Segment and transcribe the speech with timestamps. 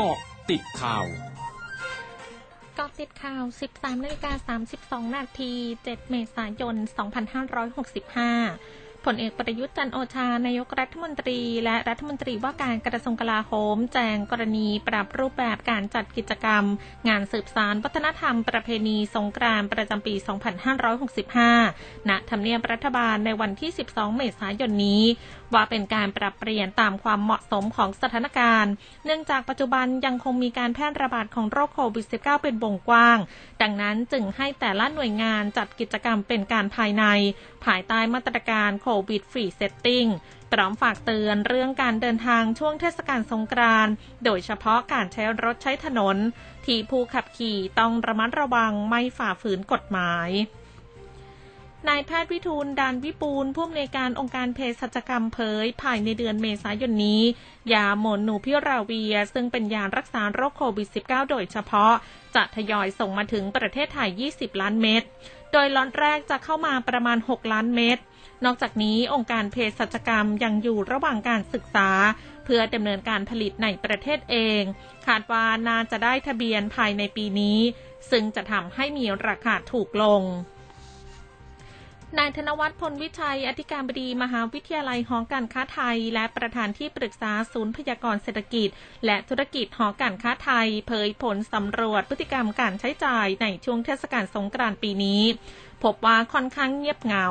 [0.00, 0.18] เกาะ
[0.50, 1.06] ติดข่าว
[2.76, 4.56] เกาะติดข่าว 13นาฬิกา
[5.04, 6.74] 32 นาที 7 เมษายน
[7.66, 16.64] 2565 ผลเอกประยุทธ์จันโอชานายกรัฐมนตรี และรัฐมนตรีว่าการกระทรวงกลาโหม แจงกรณีปรับรูปแบบการจัดกิจกรรม
[17.08, 20.14] งานสืบสารวัฒนธรรมประเพณีสงกรานต์ประจำปี
[21.10, 25.04] 2565 ณ ทำเนียบรัฐบาลในวันที่ 12 เมษายนนี้
[25.54, 28.72] ว่าเป็นการปรับเปลี่ยนตามความเหมาะสมของสถานการณ์
[29.04, 33.18] เนื่องจากปัจจุบันยังคงมีการแพร่ระบาดของโรคโควิด -19 เป็นวงกว้าง
[33.62, 37.04] ดังนั้นจึงให้แต่ละหน่วยงานจัดกิจกรรมเป็นการภายใน
[37.64, 40.06] ภายใต้มาตรการ COVID Free Setting
[40.52, 43.92] พร้อมฝากเตือนเรื่องการเดินทางช่วงเทศกาลสงกรานต์
[44.24, 46.16] โดยเฉพาะการใช้รถใช้ถนน
[46.66, 50.28] ที่ผู้ขับขี่ต้องระมัดระวังไม่ฝ่าฝืนกฎหมาย
[51.86, 57.22] นายแพทย์วิทูลดานวิปูลผู้อำนวยการองค์การเภสัชกรรมเผย ภายในเดือนเมษายนนี้
[57.72, 61.94] ยาโมนูพิราเวีย ซึ่งเป็นยารักษาโรคโควิด -19 โดยเฉพาะ
[62.34, 65.02] จะทยอยส่งมาถึงประเทศไทย 20 ล้านเม็ด
[65.52, 67.98] โดยล็อตแรกจะเข้ามาประมาณ 6 ล้านเม็ด
[68.44, 71.90] นอกจากนี้องค์การเภสัชกรรมยังอยู่ระหว่างการศึกษา
[72.44, 74.62] เพื่อดำเนินการผลิตในประเทศเอง
[75.06, 77.58] คาดว่าน่าจะได้ทะเบียนภายในปีนี้
[78.10, 80.24] ซึ่งจะทำให้มีราคาถูกลง
[82.16, 88.68] นายธนวัฒน์พลวิชัย อธิการบดีมหาวิทยาลัยหอการค้าไทย และประธานที่ปรึกษาศูนย์พยากรเศรษฐกิจ
[89.06, 95.22] และธุรกิจหอการค้าไทย เผยผลสำรวจพฤติกรรมการใช้จ่ายในช่วงเทศกาลสงกรานต์ปีนี้
[95.84, 97.26] พบว่าค่อนข้างเงียบเหงา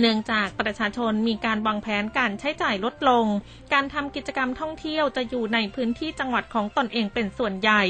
[0.00, 3.26] เนื่องจากประชาชนมีการวางแผนการใช้จ่ายลดลง
[3.72, 7.82] การทำกิจกรรมท่องเที่ยวจะอยู่ในพื้นที่จังหวัดของตนเองเป็นส่วนใหญ่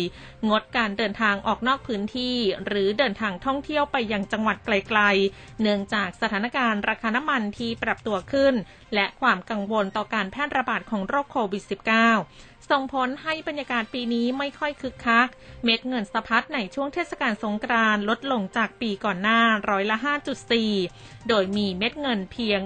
[0.49, 8.55] งดการเดินทางออกนอกพื้นที่ หรือเดินทางท่องเที่ยวไปยังจังหวัดไกลๆ เนื่องจากสถานการณ์ราคาน้ำมันที่ปรับตัวขึ้น
[8.95, 15.29] และความกังวลต่อการแพร่ระบาดของโรคโควิด -19 ส่งผลให้บรรยากาศปีนี้ไม่ค่อยคึกคัก
[15.65, 19.98] เม็ดเงินสะพัดในช่วงเทศกาลสงกรานต์ลดลงจากปีก่อนหน้าร้อยละ
[20.63, 22.61] 5.4 โดยมีเม็ดเงินเพียง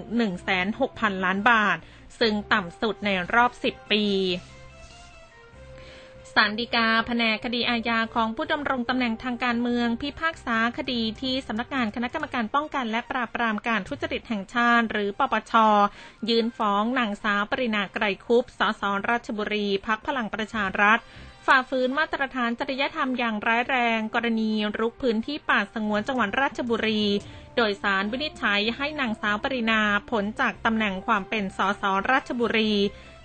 [0.58, 1.78] 1,600 ล้านบาท
[2.20, 4.04] ซึ่งต่ำสุดในรอบ 10 ปี
[6.34, 15.52] ศาลฎีกาแผนกคดีอาญาของผู้ดำรงตำแหน่งทางการเมือง พิพากษาคดีที่สำนักงานคณะกรรมการป้องกันและปราบปรามการทุจริตแห่งชาติ หรือปปช
[16.28, 20.98] ยื่นฟ้องนางสาวปรินาไกรคุปสสราชบุรี พักพลังประชารัฐ
[21.46, 27.02] ฝ่าฝืนมาตรฐานจริยธรรมอย่างร้ายแรง กรณีรุกพื้นที่ป่าสงวนจังหวัดราชบุรี
[27.56, 29.80] โดยสารวินิจฉัยให้นางสาวปรินา
[30.10, 32.72] ผลจากตำแหน่งความเป็นสสราชบุรี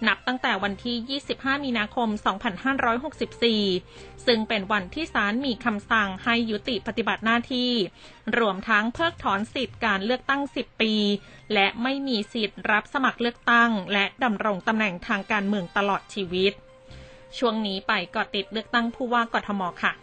[0.08, 2.10] นับตั้งแต่วันที่ 25 มีนาคม
[3.38, 7.72] 2564 ซึ่งเป็นวันที่ศาลมีคำสั่งให้ยุติปฏิบัติหน้าที่
[8.38, 10.94] รวมทั้งเพิกถอนสิทธิ์การเลือกตั้ง 10 ปี
[11.54, 16.54] และไม่มีสิทธิ์รับสมัครเลือกตั้ง และดำรงตำแหน่งทางการเมืองตลอดชีวิต
[17.38, 19.94] ช่วงนี้ไปกอดติดเลือกตั้งผู้ว่ากทมค่ะ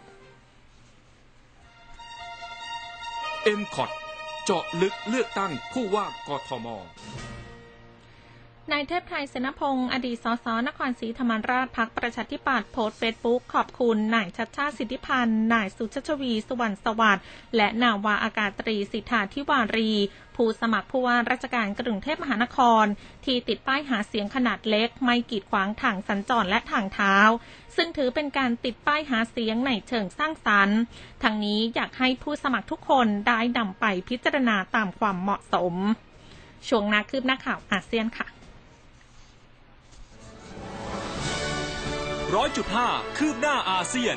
[3.43, 3.91] เอ็มกอด
[4.45, 6.67] เจาะลึกเลือกตั้งผู้ว่ากทม
[8.73, 17.25] นายเทพไทยเสนพงศ์อดีตสสนครศรีธรรมราชพักประชาธิปัตย์โพสต์เฟซบุ๊กขอบคุณนายชัดชาติสิทธิพันธ์นายสุชชวีสุวรรณสวัสดิ์
[17.57, 19.93] และนาวาอากาศตรีสิทธาธิวารี
[20.37, 22.85] ผู้สมัครผู้ว่าราชการกรุงเทพมหานคร
[23.25, 27.17] ที่ติดป้ายหาเสียงขนาดเล็ก ไม่กีดขวางทางสัญจรและทางเท้า
[27.77, 30.79] ซึ่งถือเป็นการติดป้ายหาเสียงในเชิงสร้างสรรค์
[31.23, 35.75] ทั้งนี้อยากให้ผู้สมัครทุกคนได้นำไปพิจารณาตามความเหมาะสม
[36.69, 38.29] ช่วงนาคืบหน้าข่าวอาเซียนค่ะ
[42.34, 44.17] ร้อยจุดห้าคืบหน้าอาเซียน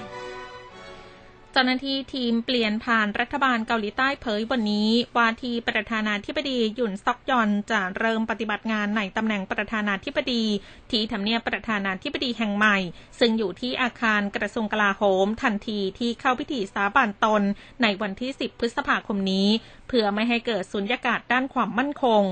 [1.52, 10.44] เจ้าหน้าที่ทีมเปลี่ยนผ่านรัฐบาลเกาหลีใต้เผยวันนี้ว่าที่ประธานาธิบดีหยุนซอกยอนจะเริ่มปฏิบัติงานในตำแหน่งประธานาธิบดี
[10.92, 12.78] ที่ทำเนียบประธานาธิบดีแห่งใหม่
[13.20, 17.44] ซึ่งอยู่ที่อาคารกระทรวงกลาโหม ทันทีที่เข้าพิธีสาบานตน
[17.82, 19.48] ในวันที่ 10 พฤษภาคมนี้
[19.88, 22.24] เพื่อไม่ให้เกิดสุญญากาศด้านความมั่นคง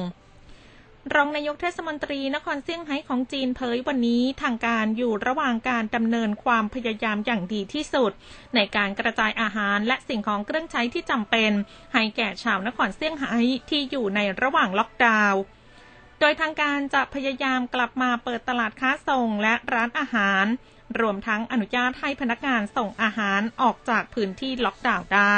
[1.13, 8.11] รองนายกเทศมนตรีนครเซี่ยงไฮ้ของจีนเผยวันนี้ทางการอยู่ระหว่างการดำเนินความพยายามอย่างดีที่สุด
[8.55, 11.51] ในการกระจายอาหารและสิ่งของเครื่องใช้ที่จำเป็น
[11.93, 13.35] ให้แก่ชาวนครเซี่ยงไฮ้
[13.69, 15.41] ที่อยู่ในระหว่างล็อกดาวน์
[16.19, 20.45] โดยทางการจะพยายามกลับมาเปิดตลาดค้าส่งและร้านอาหาร
[20.99, 25.37] รวมทั้งอนุญาตให้พนักงานส่งอาหารออกจากพื้นที่ล็อกดาวน์ได้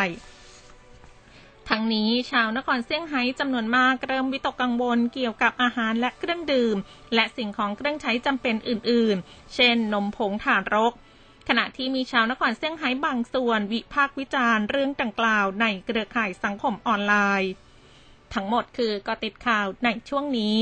[1.70, 6.78] ทั้งนี้ชาวนครเซี่ยงไฮ้จำนวนมากเริ่มวิตกกังวลเกี่ยวกับอาหารและเครื่องดื่ม
[7.16, 10.94] และสิ่งของเครื่องใช้จำเป็นอื่น ๆ เช่น นมผงถ่านรก
[11.48, 17.52] ขณะที่มีชาวนครเซี่ยงไฮ้บางส่วนวิพากษ์วิจารณ์เรื่องดังกล่าวในเครือข่ายสังคมออนไลน์
[18.34, 20.58] ทั้งหมดคือกติดข่าวในช่วงนี้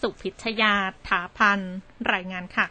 [0.00, 0.74] สุพิชยา
[1.08, 1.60] ถาพัน
[2.12, 2.66] รายงานค่ะ